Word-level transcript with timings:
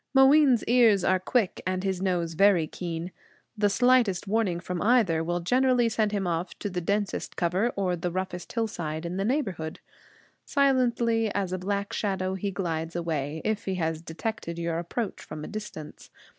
Mooween's 0.15 0.63
ears 0.63 1.03
are 1.03 1.19
quick, 1.19 1.61
and 1.63 1.83
his 1.83 2.01
nose 2.01 2.33
very 2.33 2.65
keen. 2.65 3.11
The 3.55 3.69
slightest 3.69 4.27
warning 4.27 4.59
from 4.59 4.81
either 4.81 5.23
will 5.23 5.41
generally 5.41 5.89
send 5.89 6.11
him 6.11 6.25
off 6.25 6.57
to 6.57 6.71
the 6.71 6.81
densest 6.81 7.35
cover 7.35 7.69
or 7.75 7.95
the 7.95 8.09
roughest 8.09 8.51
hillside 8.51 9.05
in 9.05 9.17
the 9.17 9.25
neighborhood. 9.25 9.79
Silently 10.43 11.31
as 11.35 11.53
a 11.53 11.59
black 11.59 11.93
shadow 11.93 12.33
he 12.33 12.49
glides 12.49 12.95
away, 12.95 13.43
if 13.45 13.65
he 13.65 13.75
has 13.75 14.01
detected 14.01 14.57
your 14.57 14.79
approach 14.79 15.21
from 15.21 15.43
a 15.43 15.47
distance. 15.47 16.09